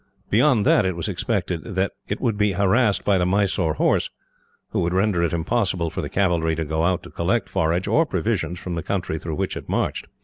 [0.31, 4.09] Beyond that, it was expected that it would be harassed by the Mysore horse,
[4.69, 8.07] who would render it impossible for the cavalry to go out to collect forage, or
[8.07, 10.07] provisions, from the country through which it marched.